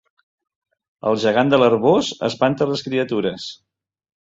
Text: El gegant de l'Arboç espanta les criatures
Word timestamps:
El 1.09 1.19
gegant 1.25 1.51
de 1.51 1.59
l'Arboç 1.69 2.11
espanta 2.31 2.69
les 2.73 2.85
criatures 2.89 3.49